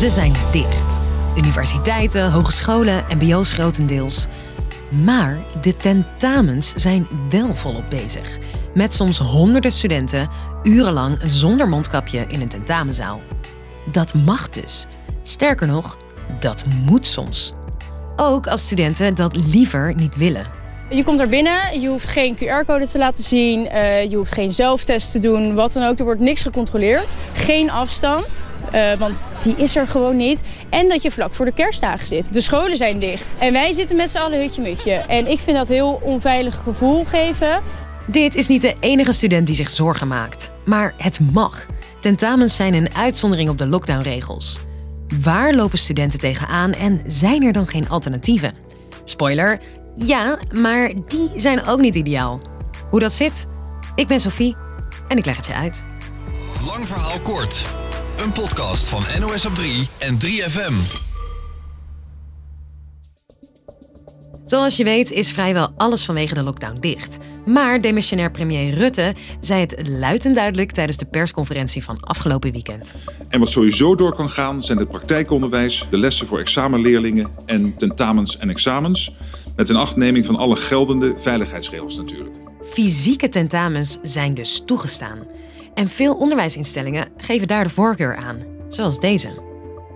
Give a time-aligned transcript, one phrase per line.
[0.00, 0.98] Ze zijn dicht.
[1.36, 4.26] Universiteiten, hogescholen, mbo's grotendeels.
[5.04, 8.38] Maar de tentamens zijn wel volop bezig.
[8.74, 10.28] Met soms honderden studenten
[10.62, 13.20] urenlang zonder mondkapje in een tentamenzaal.
[13.92, 14.86] Dat mag dus.
[15.22, 15.96] Sterker nog,
[16.38, 17.52] dat moet soms.
[18.16, 20.46] Ook als studenten dat liever niet willen.
[20.90, 24.52] Je komt daar binnen, je hoeft geen QR-code te laten zien, uh, je hoeft geen
[24.52, 25.98] zelftest te doen, wat dan ook.
[25.98, 27.16] Er wordt niks gecontroleerd.
[27.32, 30.42] Geen afstand, uh, want die is er gewoon niet.
[30.68, 32.34] En dat je vlak voor de kerstdagen zit.
[32.34, 33.34] De scholen zijn dicht.
[33.38, 34.92] En wij zitten met z'n allen hutje-mutje.
[34.92, 37.60] En ik vind dat heel onveilig gevoel geven.
[38.06, 40.50] Dit is niet de enige student die zich zorgen maakt.
[40.64, 41.66] Maar het mag.
[42.00, 44.58] Tentamens zijn een uitzondering op de lockdownregels.
[45.22, 48.54] Waar lopen studenten tegenaan en zijn er dan geen alternatieven?
[49.04, 49.60] Spoiler,
[49.94, 52.40] ja, maar die zijn ook niet ideaal.
[52.90, 53.46] Hoe dat zit?
[53.94, 54.56] Ik ben Sophie
[55.08, 55.84] en ik leg het je uit.
[56.66, 57.64] Lang verhaal kort.
[58.24, 60.72] Een podcast van NOS op 3 en 3FM.
[64.44, 67.16] Zoals je weet is vrijwel alles vanwege de lockdown dicht.
[67.46, 72.94] Maar demissionair premier Rutte zei het luid en duidelijk tijdens de persconferentie van afgelopen weekend.
[73.28, 78.38] En wat sowieso door kan gaan zijn het praktijkonderwijs, de lessen voor examenleerlingen en tentamens
[78.38, 79.14] en examens.
[79.56, 82.34] Met een achtneming van alle geldende veiligheidsregels natuurlijk.
[82.62, 85.18] Fysieke tentamens zijn dus toegestaan.
[85.74, 88.36] En veel onderwijsinstellingen geven daar de voorkeur aan,
[88.68, 89.28] zoals deze.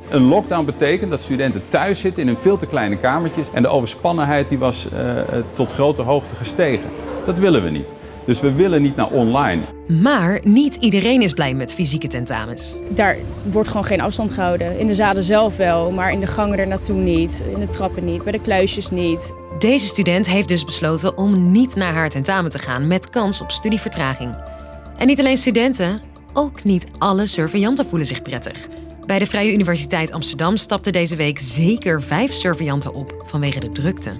[0.08, 3.68] Een lockdown betekent dat studenten thuis zitten in hun veel te kleine kamertjes en de
[3.68, 5.18] overspannenheid die was uh,
[5.52, 6.88] tot grote hoogte gestegen.
[7.24, 7.94] Dat willen we niet.
[8.24, 9.62] Dus we willen niet naar online.
[9.86, 12.76] Maar niet iedereen is blij met fysieke tentamens.
[12.88, 14.78] Daar wordt gewoon geen afstand gehouden.
[14.78, 17.42] In de zaden zelf wel, maar in de gangen er naartoe niet.
[17.52, 19.34] In de trappen niet, bij de kluisjes niet.
[19.58, 23.50] Deze student heeft dus besloten om niet naar haar tentamen te gaan met kans op
[23.50, 24.36] studievertraging.
[24.96, 26.00] En niet alleen studenten,
[26.32, 28.68] ook niet alle surveillanten voelen zich prettig.
[29.06, 34.10] Bij de Vrije Universiteit Amsterdam stapten deze week zeker vijf surveillanten op vanwege de drukte.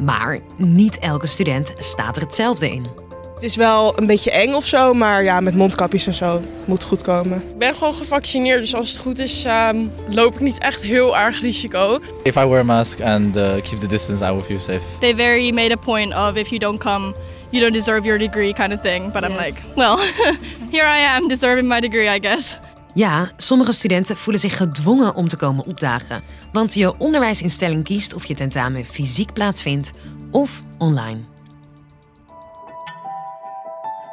[0.00, 3.07] Maar niet elke student staat er hetzelfde in.
[3.38, 6.84] Het is wel een beetje eng of zo, maar ja, met mondkapjes en zo moet
[6.84, 7.36] goed komen.
[7.36, 11.18] Ik ben gewoon gevaccineerd, dus als het goed is, um, loop ik niet echt heel
[11.18, 11.98] erg risico.
[12.22, 14.80] If I wear a mask and uh, keep the distance, I will feel safe.
[15.00, 17.14] They very made a point of if you don't come,
[17.50, 19.12] you don't deserve your degree kind of thing.
[19.12, 19.30] But yes.
[19.30, 19.96] I'm like, well,
[20.74, 22.58] here I am deserving my degree, I guess.
[22.94, 26.22] Ja, sommige studenten voelen zich gedwongen om te komen opdagen.
[26.52, 29.92] Want je onderwijsinstelling kiest of je tentamen fysiek plaatsvindt
[30.30, 31.36] of online.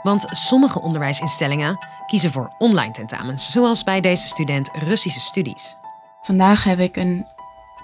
[0.06, 5.78] Want sommige onderwijsinstellingen kiezen voor online tentamens, zoals bij deze student Russische studies.
[6.22, 7.26] Vandaag heb ik een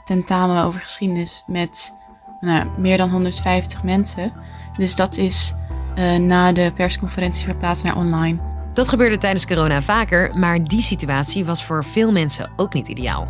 [0.04, 1.94] tentamen over geschiedenis met
[2.40, 4.32] nou, meer dan 150 mensen.
[4.78, 5.54] Dus dat is
[5.96, 8.40] uh, na de persconferentie verplaatst naar online.
[8.74, 13.28] Dat gebeurde tijdens corona vaker, maar die situatie was voor veel mensen ook niet ideaal.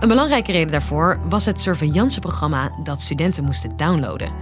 [0.00, 4.32] Een belangrijke reden daarvoor was het surveillanceprogramma dat studenten moesten downloaden.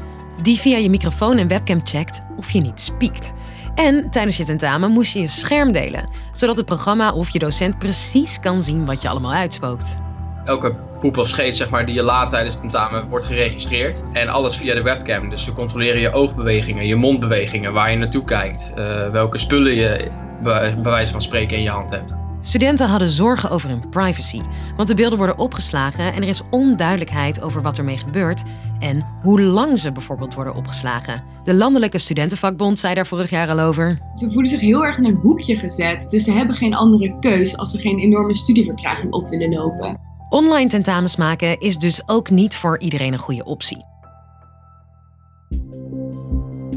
[0.42, 3.32] Die via je microfoon en webcam checkt of je niet spiekt.
[3.74, 7.78] En tijdens je tentamen moest je je scherm delen, zodat het programma of je docent
[7.78, 9.96] precies kan zien wat je allemaal uitspookt.
[10.44, 14.04] Elke poep of scheet zeg maar, die je laat tijdens het tentamen wordt geregistreerd.
[14.12, 15.28] En alles via de webcam.
[15.28, 20.10] Dus ze controleren je oogbewegingen, je mondbewegingen, waar je naartoe kijkt, uh, welke spullen je
[20.42, 22.14] bij wijze van spreken in je hand hebt.
[22.42, 24.40] Studenten hadden zorgen over hun privacy,
[24.76, 28.42] want de beelden worden opgeslagen en er is onduidelijkheid over wat ermee gebeurt
[28.78, 31.22] en hoe lang ze bijvoorbeeld worden opgeslagen.
[31.44, 33.98] De Landelijke Studentenvakbond zei daar vorig jaar al over.
[34.12, 37.56] Ze voelen zich heel erg in een hoekje gezet, dus ze hebben geen andere keus
[37.56, 40.00] als ze geen enorme studievertraging op willen lopen.
[40.28, 43.84] Online tentamens maken is dus ook niet voor iedereen een goede optie.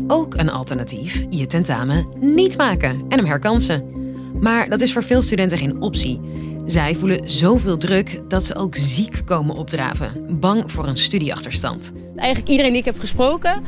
[0.07, 4.02] Ook een alternatief, je tentamen niet maken en hem herkansen.
[4.39, 6.19] Maar dat is voor veel studenten geen optie.
[6.65, 11.91] Zij voelen zoveel druk dat ze ook ziek komen opdraven, bang voor een studieachterstand.
[12.15, 13.61] Eigenlijk iedereen die ik heb gesproken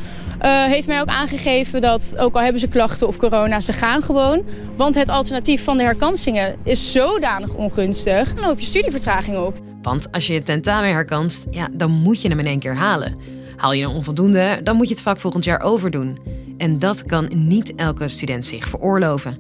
[0.43, 4.01] uh, heeft mij ook aangegeven dat, ook al hebben ze klachten of corona, ze gaan
[4.01, 4.45] gewoon.
[4.75, 9.59] Want het alternatief van de herkansingen is zodanig ongunstig, dan loop je studievertraging op.
[9.81, 13.19] Want als je je tentamen herkanst, ja, dan moet je hem in één keer halen.
[13.55, 16.17] Haal je een onvoldoende, dan moet je het vak volgend jaar overdoen.
[16.57, 19.37] En dat kan niet elke student zich veroorloven.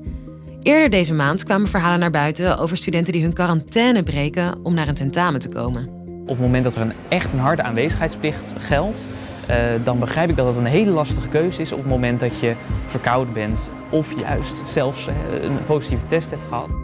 [0.65, 4.87] Eerder deze maand kwamen verhalen naar buiten over studenten die hun quarantaine breken om naar
[4.87, 5.89] een tentamen te komen.
[6.21, 9.05] Op het moment dat er een echt een harde aanwezigheidsplicht geldt,
[9.49, 12.39] uh, dan begrijp ik dat het een hele lastige keuze is op het moment dat
[12.39, 12.55] je
[12.87, 16.77] verkouden bent of juist zelfs uh, een positieve test hebt gehad.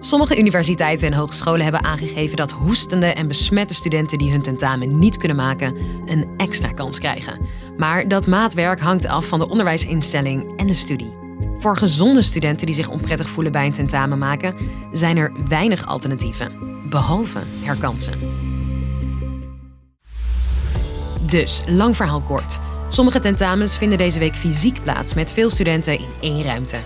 [0.00, 5.16] Sommige universiteiten en hogescholen hebben aangegeven dat hoestende en besmette studenten die hun tentamen niet
[5.16, 7.40] kunnen maken, een extra kans krijgen.
[7.76, 11.25] Maar dat maatwerk hangt af van de onderwijsinstelling en de studie.
[11.58, 14.54] Voor gezonde studenten die zich onprettig voelen bij een tentamen maken,
[14.92, 16.64] zijn er weinig alternatieven.
[16.88, 18.18] behalve herkansen.
[21.20, 22.58] Dus, lang verhaal kort.
[22.88, 26.76] Sommige tentamens vinden deze week fysiek plaats met veel studenten in één ruimte.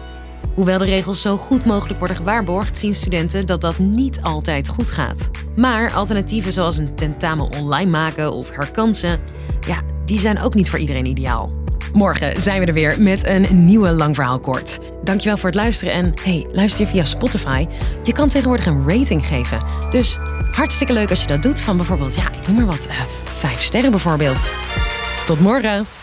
[0.55, 4.90] Hoewel de regels zo goed mogelijk worden gewaarborgd, zien studenten dat dat niet altijd goed
[4.90, 5.31] gaat.
[5.56, 9.20] Maar alternatieven zoals een tentamen online maken of herkansen,
[9.67, 11.60] ja, die zijn ook niet voor iedereen ideaal.
[11.93, 14.79] Morgen zijn we er weer met een nieuwe lang verhaal kort.
[15.03, 17.67] Dankjewel voor het luisteren en hey, luister via Spotify.
[18.05, 19.61] Je kan tegenwoordig een rating geven.
[19.91, 20.19] Dus
[20.53, 23.61] hartstikke leuk als je dat doet van bijvoorbeeld, ja, ik noem maar wat, uh, vijf
[23.61, 24.51] sterren bijvoorbeeld.
[25.27, 26.00] Tot morgen!